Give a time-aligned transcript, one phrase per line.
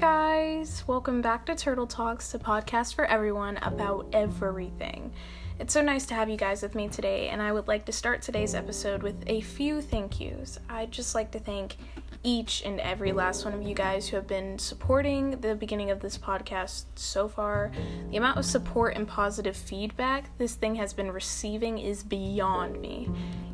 [0.00, 5.12] guys, welcome back to Turtle Talks, the podcast for everyone about everything.
[5.58, 7.92] It's so nice to have you guys with me today, and I would like to
[7.92, 10.58] start today's episode with a few thank yous.
[10.70, 11.76] I'd just like to thank
[12.22, 16.00] each and every last one of you guys who have been supporting the beginning of
[16.00, 17.70] this podcast so far.
[18.10, 23.06] The amount of support and positive feedback this thing has been receiving is beyond me.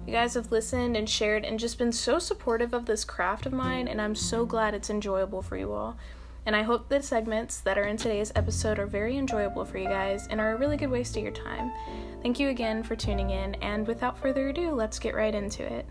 [0.06, 3.52] You guys have listened and shared and just been so supportive of this craft of
[3.52, 5.96] mine, and I'm so glad it's enjoyable for you all.
[6.46, 9.88] And I hope the segments that are in today's episode are very enjoyable for you
[9.88, 11.72] guys and are a really good waste of your time.
[12.22, 15.86] Thank you again for tuning in, and without further ado, let's get right into it.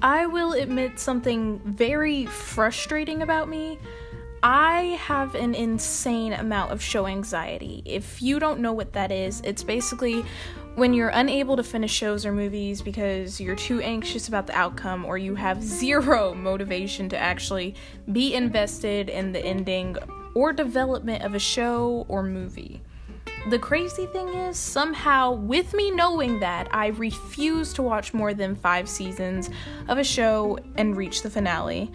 [0.00, 3.80] I will admit something very frustrating about me.
[4.42, 7.82] I have an insane amount of show anxiety.
[7.84, 10.24] If you don't know what that is, it's basically
[10.76, 15.04] when you're unable to finish shows or movies because you're too anxious about the outcome
[15.04, 17.74] or you have zero motivation to actually
[18.12, 19.96] be invested in the ending
[20.34, 22.80] or development of a show or movie.
[23.48, 28.54] The crazy thing is, somehow, with me knowing that, I refuse to watch more than
[28.54, 29.48] five seasons
[29.88, 31.90] of a show and reach the finale.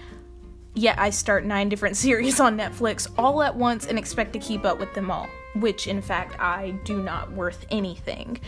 [0.76, 4.66] Yet I start nine different series on Netflix all at once and expect to keep
[4.66, 8.40] up with them all, which in fact I do not worth anything.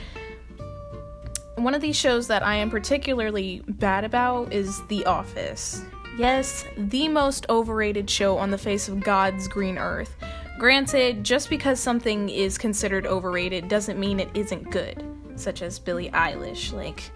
[1.56, 5.84] One of these shows that I am particularly bad about is The Office.
[6.18, 10.16] Yes, the most overrated show on the face of God's green earth.
[10.60, 15.04] Granted, just because something is considered overrated doesn't mean it isn't good,
[15.36, 16.74] such as Billie Eilish.
[16.74, 17.12] Like,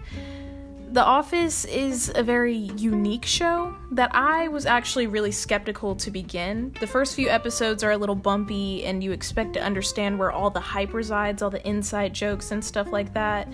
[0.92, 6.76] The Office is a very unique show that I was actually really skeptical to begin.
[6.80, 10.50] The first few episodes are a little bumpy, and you expect to understand where all
[10.50, 13.50] the hype resides, all the inside jokes, and stuff like that.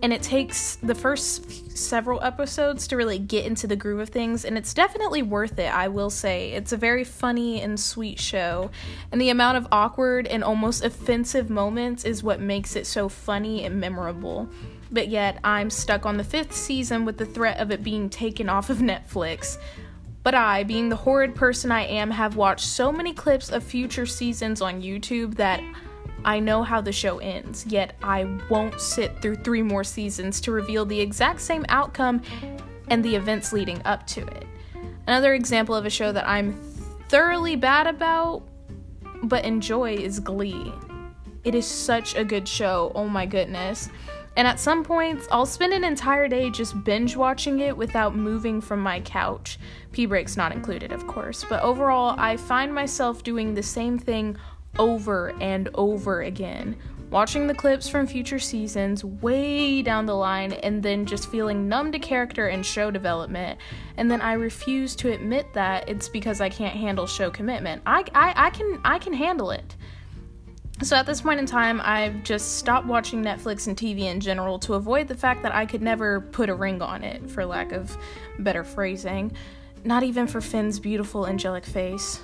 [0.00, 4.44] And it takes the first several episodes to really get into the groove of things
[4.44, 6.52] and it's definitely worth it i will say.
[6.52, 8.70] It's a very funny and sweet show
[9.12, 13.64] and the amount of awkward and almost offensive moments is what makes it so funny
[13.64, 14.48] and memorable
[14.90, 18.48] but yet i'm stuck on the fifth season with the threat of it being taken
[18.48, 19.58] off of netflix
[20.26, 24.06] but I, being the horrid person I am, have watched so many clips of future
[24.06, 25.62] seasons on YouTube that
[26.24, 30.50] I know how the show ends, yet I won't sit through three more seasons to
[30.50, 32.22] reveal the exact same outcome
[32.88, 34.44] and the events leading up to it.
[35.06, 36.54] Another example of a show that I'm
[37.08, 38.42] thoroughly bad about
[39.22, 40.72] but enjoy is Glee.
[41.44, 43.90] It is such a good show, oh my goodness.
[44.36, 48.60] And at some points, I'll spend an entire day just binge watching it without moving
[48.60, 49.58] from my couch.
[49.92, 51.44] P breaks not included, of course.
[51.48, 54.36] But overall, I find myself doing the same thing
[54.78, 56.76] over and over again.
[57.08, 61.92] Watching the clips from future seasons way down the line and then just feeling numb
[61.92, 63.60] to character and show development.
[63.96, 67.82] And then I refuse to admit that it's because I can't handle show commitment.
[67.86, 69.76] I, I, I can I can handle it.
[70.82, 74.58] So at this point in time, I've just stopped watching Netflix and TV in general
[74.60, 77.72] to avoid the fact that I could never put a ring on it, for lack
[77.72, 77.96] of
[78.38, 79.32] better phrasing.
[79.84, 82.20] Not even for Finn's beautiful angelic face.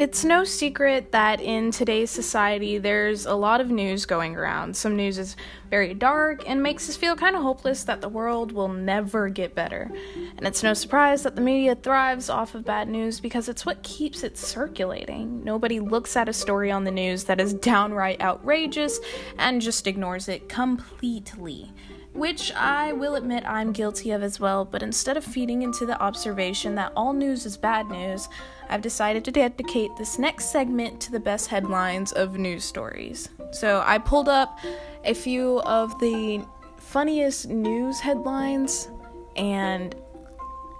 [0.00, 4.74] It's no secret that in today's society there's a lot of news going around.
[4.74, 5.36] Some news is
[5.68, 9.54] very dark and makes us feel kind of hopeless that the world will never get
[9.54, 9.92] better.
[10.38, 13.82] And it's no surprise that the media thrives off of bad news because it's what
[13.82, 15.44] keeps it circulating.
[15.44, 19.00] Nobody looks at a story on the news that is downright outrageous
[19.36, 21.74] and just ignores it completely
[22.12, 26.00] which I will admit I'm guilty of as well, but instead of feeding into the
[26.02, 28.28] observation that all news is bad news,
[28.68, 33.28] I've decided to dedicate this next segment to the best headlines of news stories.
[33.52, 34.58] So I pulled up
[35.04, 36.44] a few of the
[36.76, 38.88] funniest news headlines,
[39.36, 39.94] and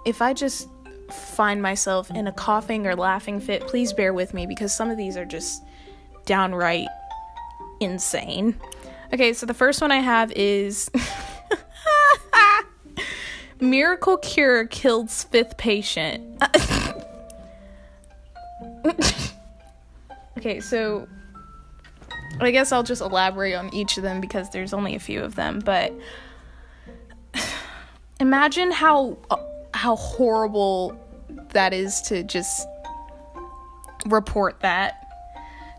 [0.05, 0.67] if I just
[1.11, 4.97] find myself in a coughing or laughing fit, please bear with me because some of
[4.97, 5.63] these are just
[6.25, 6.87] downright
[7.79, 8.59] insane.
[9.13, 10.89] Okay, so the first one I have is
[13.61, 16.43] Miracle Cure kills fifth patient.
[20.37, 21.07] okay, so
[22.39, 25.35] I guess I'll just elaborate on each of them because there's only a few of
[25.35, 25.93] them, but
[28.19, 29.19] imagine how
[29.75, 30.99] how horrible
[31.49, 32.67] that is to just
[34.07, 35.07] report that.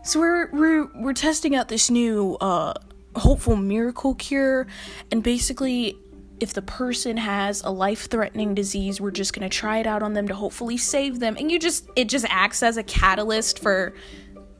[0.05, 2.73] So we're we're we're testing out this new uh
[3.15, 4.65] hopeful miracle cure
[5.11, 5.97] and basically
[6.43, 10.11] if the person has a life-threatening disease, we're just going to try it out on
[10.11, 11.37] them to hopefully save them.
[11.39, 13.93] And you just it just acts as a catalyst for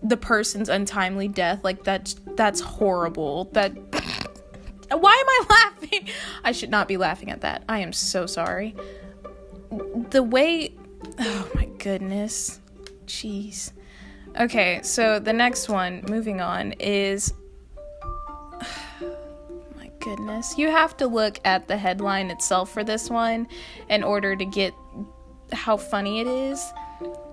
[0.02, 1.62] the person's untimely death.
[1.62, 3.50] Like that's that's horrible.
[3.52, 3.76] That
[4.90, 5.46] why am I
[5.82, 6.08] laughing?
[6.46, 7.66] I should not be laughing at that.
[7.68, 8.78] I am so sorry.
[10.12, 10.74] The way
[11.20, 12.62] Oh my goodness.
[13.08, 13.74] Jeez.
[14.40, 17.34] Okay, so the next one, moving on, is
[20.04, 20.58] goodness.
[20.58, 23.48] You have to look at the headline itself for this one
[23.90, 24.74] in order to get
[25.52, 26.74] how funny it is.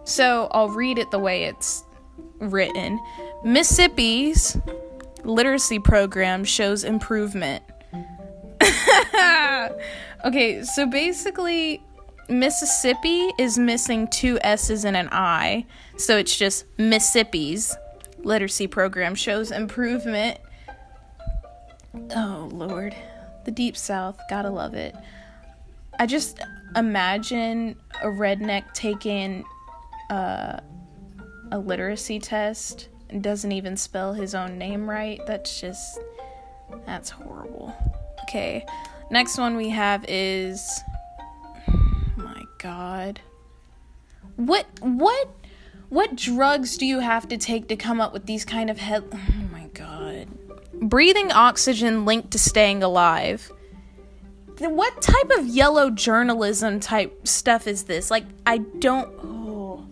[0.04, 1.84] So I'll read it the way it's
[2.38, 3.00] written.
[3.44, 4.56] Mississippi's
[5.24, 7.62] literacy program shows improvement.
[10.24, 11.82] okay, so basically,
[12.28, 17.76] Mississippi is missing two S's and an I, so it's just Mississippi's
[18.22, 20.38] literacy program shows improvement.
[21.94, 22.94] Oh, Lord.
[23.44, 24.94] The Deep South, gotta love it.
[25.98, 26.40] I just
[26.76, 29.44] imagine a redneck taking
[30.10, 30.60] uh,
[31.50, 35.20] a literacy test and doesn't even spell his own name right.
[35.26, 36.00] That's just,
[36.86, 37.74] that's horrible.
[38.22, 38.64] Okay,
[39.10, 40.80] next one we have is
[42.16, 43.20] my god.
[44.36, 45.28] What what
[45.88, 49.04] what drugs do you have to take to come up with these kind of head.
[50.90, 53.50] Breathing oxygen linked to staying alive.
[54.58, 58.10] What type of yellow journalism type stuff is this?
[58.10, 59.86] Like I don't oh.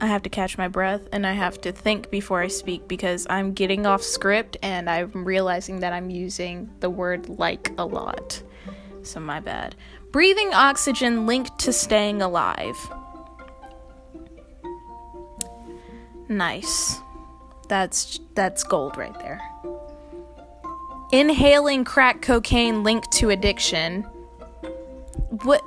[0.00, 3.26] I have to catch my breath and I have to think before I speak because
[3.30, 8.42] I'm getting off script and I'm realizing that I'm using the word like a lot
[9.02, 9.74] so my bad.
[10.10, 12.76] Breathing oxygen linked to staying alive.
[16.28, 17.01] Nice.
[17.72, 19.40] That's that's gold right there.
[21.10, 24.02] Inhaling crack cocaine linked to addiction.
[25.44, 25.62] What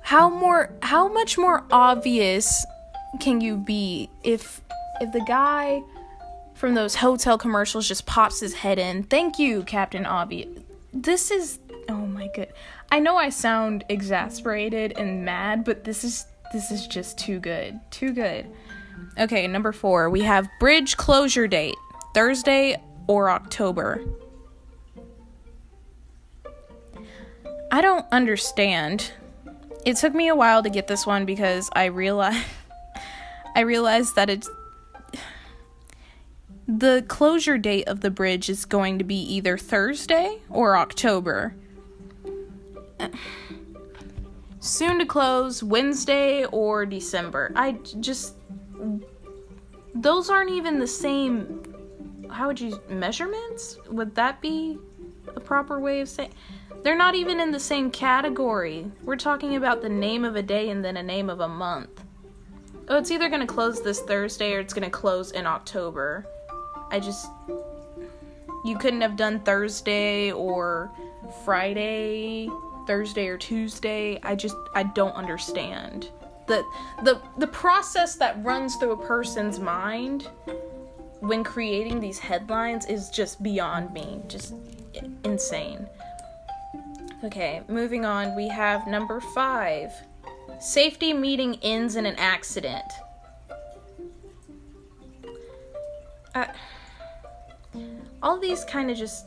[0.00, 2.66] how more how much more obvious
[3.20, 4.60] can you be if
[5.00, 5.84] if the guy
[6.54, 9.04] from those hotel commercials just pops his head in.
[9.04, 10.48] Thank you, Captain Obvious
[10.92, 12.52] this is oh my good.
[12.90, 17.78] I know I sound exasperated and mad, but this is this is just too good.
[17.92, 18.46] Too good.
[19.18, 20.10] Okay, number 4.
[20.10, 21.76] We have bridge closure date.
[22.14, 24.04] Thursday or October.
[27.70, 29.12] I don't understand.
[29.86, 32.44] It took me a while to get this one because I realized
[33.56, 34.48] I realized that it's
[36.68, 41.54] the closure date of the bridge is going to be either Thursday or October.
[44.60, 47.52] Soon to close, Wednesday or December.
[47.56, 48.34] I just.
[49.94, 51.62] Those aren't even the same.
[52.30, 52.80] How would you.
[52.88, 53.78] Measurements?
[53.88, 54.78] Would that be
[55.28, 56.32] a proper way of saying.
[56.82, 58.90] They're not even in the same category.
[59.04, 62.02] We're talking about the name of a day and then a name of a month.
[62.88, 66.26] Oh, it's either going to close this Thursday or it's going to close in October.
[66.90, 67.28] I just
[68.64, 70.90] you couldn't have done Thursday or
[71.44, 72.50] Friday,
[72.86, 74.18] Thursday or Tuesday.
[74.22, 76.10] I just I don't understand.
[76.52, 76.66] The
[77.02, 80.28] the the process that runs through a person's mind
[81.20, 84.20] when creating these headlines is just beyond me.
[84.28, 84.52] Just
[85.24, 85.86] insane.
[87.24, 88.36] Okay, moving on.
[88.36, 89.92] We have number 5.
[90.60, 92.92] Safety meeting ends in an accident.
[96.34, 96.48] Uh
[98.22, 99.24] all these kind of just.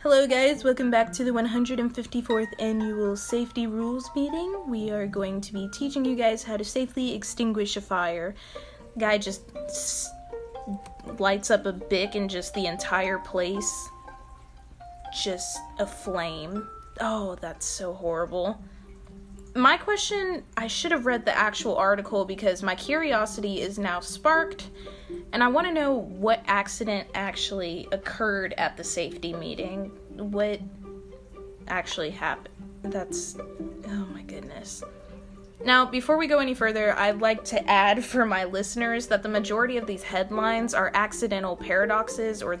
[0.00, 4.64] Hello, guys, welcome back to the 154th annual safety rules meeting.
[4.68, 8.34] We are going to be teaching you guys how to safely extinguish a fire.
[8.96, 10.08] Guy just s-
[11.18, 13.88] lights up a bic and just the entire place
[15.24, 16.68] just aflame.
[17.00, 18.60] Oh, that's so horrible.
[19.58, 24.70] My question I should have read the actual article because my curiosity is now sparked
[25.32, 29.90] and I want to know what accident actually occurred at the safety meeting.
[30.14, 30.60] What
[31.66, 32.54] actually happened.
[32.84, 33.36] That's.
[33.88, 34.84] Oh my goodness.
[35.64, 39.28] Now, before we go any further, I'd like to add for my listeners that the
[39.28, 42.60] majority of these headlines are accidental paradoxes or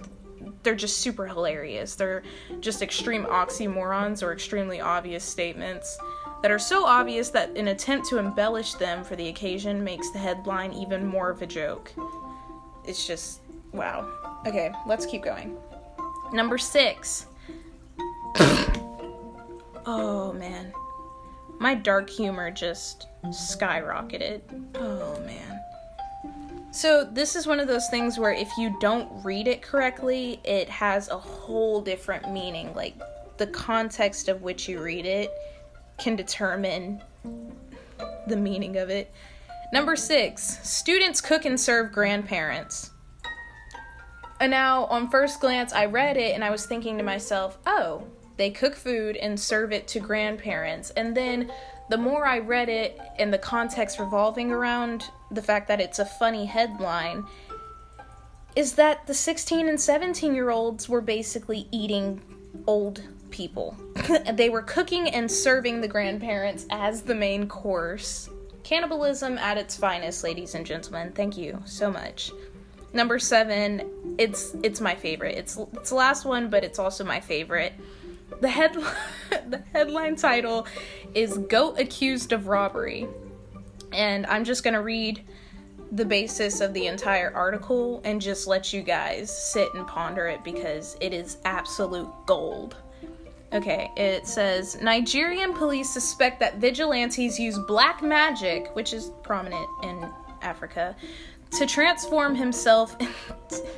[0.64, 1.94] they're just super hilarious.
[1.94, 2.24] They're
[2.58, 5.96] just extreme oxymorons or extremely obvious statements
[6.42, 10.18] that are so obvious that an attempt to embellish them for the occasion makes the
[10.18, 11.92] headline even more of a joke
[12.88, 13.42] it's just
[13.72, 14.08] wow.
[14.46, 15.56] Okay, let's keep going.
[16.32, 17.26] Number six.
[19.86, 20.72] oh man.
[21.60, 24.40] My dark humor just skyrocketed.
[24.76, 25.60] Oh man.
[26.70, 30.68] So, this is one of those things where if you don't read it correctly, it
[30.68, 32.74] has a whole different meaning.
[32.74, 32.94] Like,
[33.38, 35.30] the context of which you read it
[35.98, 37.02] can determine
[38.26, 39.12] the meaning of it.
[39.72, 42.90] Number six, students cook and serve grandparents.
[44.40, 48.04] And now, on first glance, I read it and I was thinking to myself, oh,
[48.36, 50.90] they cook food and serve it to grandparents.
[50.90, 51.50] And then
[51.90, 56.04] the more I read it and the context revolving around the fact that it's a
[56.04, 57.26] funny headline,
[58.54, 62.20] is that the 16 and 17 year olds were basically eating
[62.66, 63.76] old people.
[64.32, 68.28] they were cooking and serving the grandparents as the main course.
[68.62, 71.12] Cannibalism at its finest, ladies and gentlemen.
[71.12, 72.32] Thank you so much.
[72.92, 75.36] Number seven, it's it's my favorite.
[75.36, 77.74] It's it's the last one, but it's also my favorite.
[78.40, 78.74] The head
[79.30, 80.66] the headline title
[81.14, 83.06] is "Goat Accused of Robbery,"
[83.92, 85.22] and I'm just gonna read
[85.92, 90.44] the basis of the entire article and just let you guys sit and ponder it
[90.44, 92.76] because it is absolute gold.
[93.52, 100.06] Okay, it says Nigerian police suspect that vigilantes use black magic, which is prominent in
[100.42, 100.94] Africa,
[101.52, 102.94] to transform himself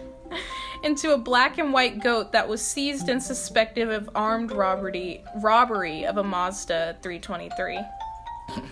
[0.82, 6.04] into a black and white goat that was seized and suspected of armed robbery robbery
[6.04, 7.78] of a Mazda 323.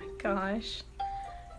[0.00, 0.82] My gosh.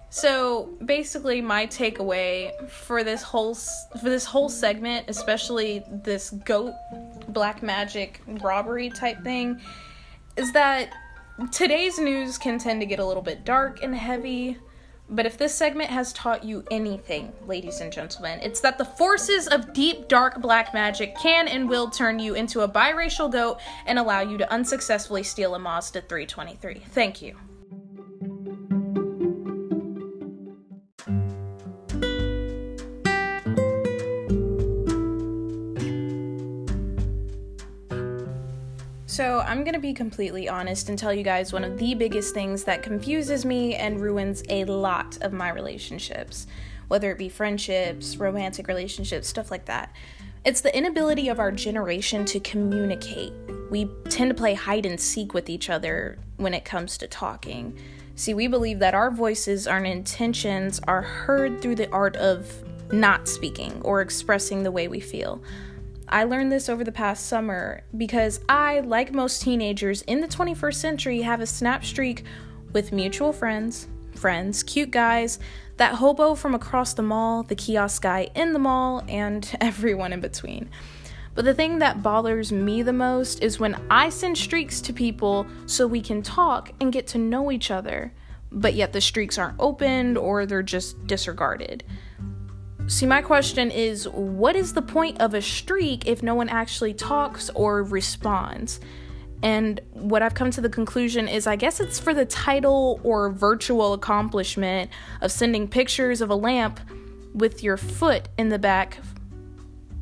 [0.10, 6.74] So basically, my takeaway for this whole for this whole segment, especially this goat
[7.34, 9.62] black magic robbery type thing,
[10.38, 10.92] is that
[11.52, 14.58] today's news can tend to get a little bit dark and heavy.
[15.10, 19.48] But if this segment has taught you anything, ladies and gentlemen, it's that the forces
[19.50, 24.00] of deep, dark black magic can and will turn you into a biracial goat and
[24.00, 26.84] allow you to unsuccessfully steal a Mazda 323.
[26.92, 27.36] Thank you.
[39.12, 42.64] So, I'm gonna be completely honest and tell you guys one of the biggest things
[42.64, 46.48] that confuses me and ruins a lot of my relationships,
[46.88, 49.94] whether it be friendships, romantic relationships, stuff like that.
[50.46, 53.34] It's the inability of our generation to communicate.
[53.70, 57.78] We tend to play hide and seek with each other when it comes to talking.
[58.16, 62.64] See, we believe that our voices, our intentions are heard through the art of
[62.94, 65.44] not speaking or expressing the way we feel.
[66.08, 70.76] I learned this over the past summer because I, like most teenagers in the 21st
[70.76, 72.26] century, have a snap streak
[72.74, 75.40] with mutual friends, friends, cute guys,
[75.78, 80.22] that hobo from across the mall, the kiosk guy in the mall, and everyone in
[80.22, 80.70] between.
[81.34, 85.48] But the thing that bothers me the most is when I send streaks to people
[85.66, 88.12] so we can talk and get to know each other,
[88.52, 91.86] but yet the streaks aren't opened or they're just disregarded.
[92.92, 96.94] See, my question is what is the point of a streak if no one actually
[96.94, 98.82] talks or responds?
[99.42, 103.30] And what I've come to the conclusion is I guess it's for the title or
[103.30, 106.82] virtual accomplishment of sending pictures of a lamp
[107.34, 108.98] with your foot in the back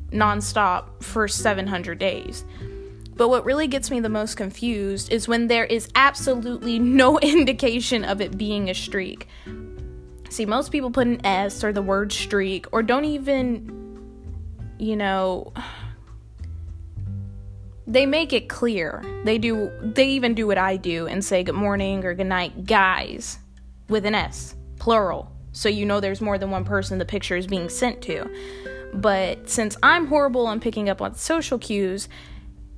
[0.10, 2.44] nonstop for 700 days.
[3.16, 8.04] But what really gets me the most confused is when there is absolutely no indication
[8.04, 9.28] of it being a streak.
[10.30, 14.00] See, most people put an S or the word streak or don't even,
[14.78, 15.54] you know,
[17.88, 19.04] they make it clear.
[19.26, 22.66] They do, they even do what I do and say good morning or good night,
[22.66, 23.40] guys,
[23.90, 25.32] with an S, plural.
[25.52, 28.30] So you know there's more than one person the picture is being sent to.
[28.94, 32.08] But since I'm horrible on picking up on social cues,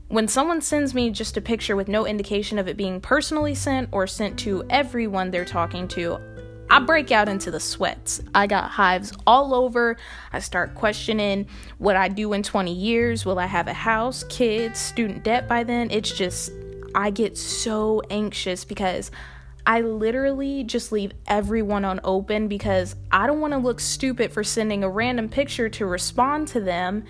[0.08, 3.89] when someone sends me just a picture with no indication of it being personally sent
[3.91, 6.20] or sent to everyone they're talking to,
[6.72, 8.22] I break out into the sweats.
[8.34, 9.98] I got hives all over.
[10.32, 11.48] I start questioning
[11.80, 13.25] what I do in 20 years.
[13.25, 15.92] Will I have a house, kids, student debt by then?
[15.92, 16.50] It's just,
[16.96, 19.12] I get so anxious because
[19.68, 24.42] I literally just leave everyone on open because I don't want to look stupid for
[24.42, 27.04] sending a random picture to respond to them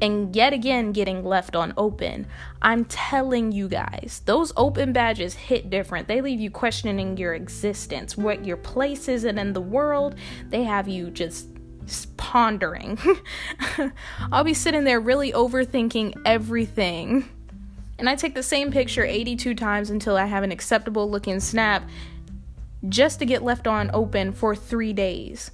[0.00, 2.26] and yet again getting left on open.
[2.62, 6.08] I'm telling you guys, those open badges hit different.
[6.08, 10.14] They leave you questioning your existence, what your place is and in the world.
[10.48, 11.48] They have you just
[12.16, 12.98] pondering.
[14.32, 17.28] I'll be sitting there really overthinking everything.
[17.98, 21.88] And I take the same picture 82 times until I have an acceptable looking snap
[22.88, 25.50] just to get left on open for three days.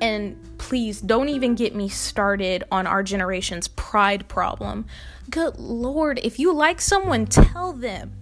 [0.00, 4.86] And please don't even get me started on our generation's pride problem.
[5.30, 8.12] Good lord, if you like someone, tell them.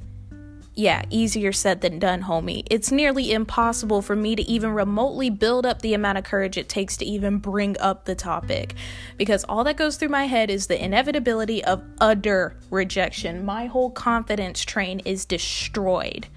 [0.74, 2.66] yeah, easier said than done, homie.
[2.70, 6.68] It's nearly impossible for me to even remotely build up the amount of courage it
[6.68, 8.74] takes to even bring up the topic.
[9.18, 13.44] Because all that goes through my head is the inevitability of utter rejection.
[13.44, 16.28] My whole confidence train is destroyed.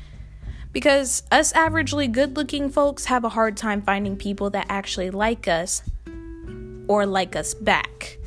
[0.76, 5.48] Because us averagely good looking folks have a hard time finding people that actually like
[5.48, 5.82] us
[6.90, 8.18] or like us back.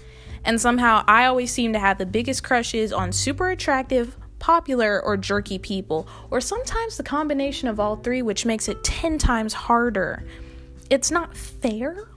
[0.47, 5.19] And somehow I always seem to have the biggest crushes on super attractive, popular, or
[5.19, 10.25] jerky people, or sometimes the combination of all three, which makes it 10 times harder.
[10.89, 12.09] It's not fair.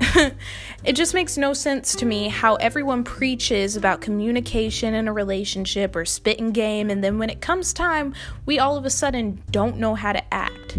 [0.84, 5.94] it just makes no sense to me how everyone preaches about communication in a relationship
[5.96, 8.14] or spitting game, and then when it comes time,
[8.46, 10.78] we all of a sudden don't know how to act.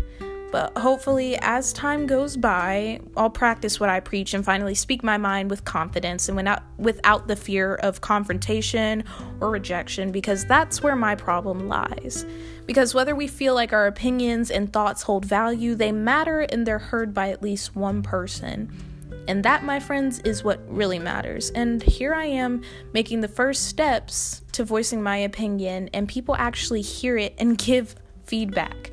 [0.51, 5.17] But hopefully, as time goes by, I'll practice what I preach and finally speak my
[5.17, 9.05] mind with confidence and without, without the fear of confrontation
[9.39, 12.25] or rejection, because that's where my problem lies.
[12.71, 16.79] Because whether we feel like our opinions and thoughts hold value, they matter and they're
[16.79, 18.71] heard by at least one person.
[19.27, 21.49] And that, my friends, is what really matters.
[21.49, 22.61] And here I am
[22.93, 27.93] making the first steps to voicing my opinion, and people actually hear it and give
[28.23, 28.91] feedback.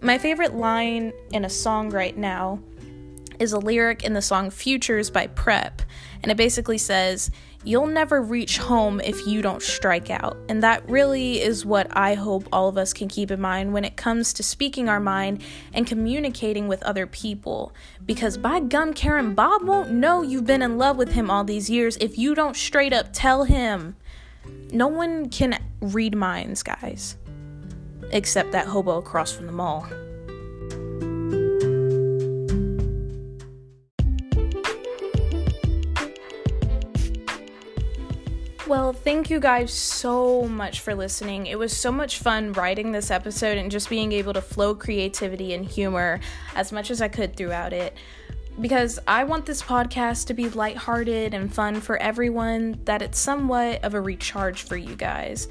[0.00, 2.58] My favorite line in a song right now
[3.38, 5.82] is a lyric in the song Futures by Prep,
[6.24, 7.30] and it basically says,
[7.64, 10.36] You'll never reach home if you don't strike out.
[10.48, 13.84] And that really is what I hope all of us can keep in mind when
[13.84, 15.42] it comes to speaking our mind
[15.72, 17.72] and communicating with other people.
[18.04, 21.70] Because by gum, Karen, Bob won't know you've been in love with him all these
[21.70, 23.96] years if you don't straight up tell him.
[24.72, 27.16] No one can read minds, guys
[28.12, 29.86] except that hobo across from the mall.
[38.72, 41.46] Well, thank you guys so much for listening.
[41.46, 45.52] It was so much fun writing this episode and just being able to flow creativity
[45.52, 46.20] and humor
[46.54, 47.94] as much as I could throughout it.
[48.58, 53.84] Because I want this podcast to be lighthearted and fun for everyone, that it's somewhat
[53.84, 55.48] of a recharge for you guys.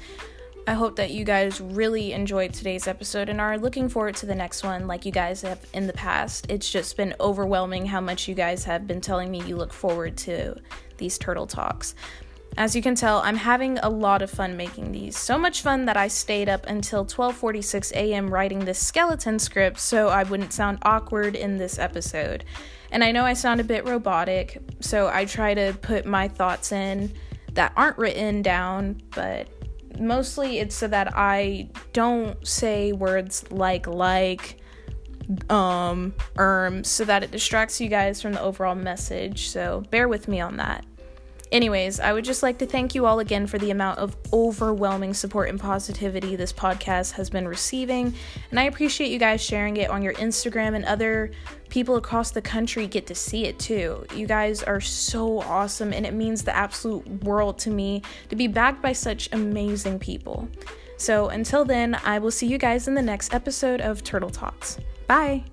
[0.66, 4.34] I hope that you guys really enjoyed today's episode and are looking forward to the
[4.34, 6.46] next one like you guys have in the past.
[6.48, 10.16] It's just been overwhelming how much you guys have been telling me you look forward
[10.18, 10.56] to
[10.96, 11.94] these turtle talks.
[12.56, 15.16] As you can tell, I'm having a lot of fun making these.
[15.16, 18.32] So much fun that I stayed up until 12:46 a.m.
[18.32, 22.44] writing this skeleton script so I wouldn't sound awkward in this episode.
[22.90, 26.72] And I know I sound a bit robotic, so I try to put my thoughts
[26.72, 27.14] in
[27.54, 29.48] that aren't written down, but
[29.98, 34.58] mostly it's so that I don't say words like like
[35.48, 39.48] um erm so that it distracts you guys from the overall message.
[39.48, 40.84] So bear with me on that.
[41.52, 45.12] Anyways, I would just like to thank you all again for the amount of overwhelming
[45.12, 48.14] support and positivity this podcast has been receiving.
[48.50, 51.30] And I appreciate you guys sharing it on your Instagram and other
[51.68, 54.06] people across the country get to see it too.
[54.14, 58.46] You guys are so awesome, and it means the absolute world to me to be
[58.46, 60.48] backed by such amazing people.
[60.96, 64.78] So until then, I will see you guys in the next episode of Turtle Talks.
[65.06, 65.44] Bye.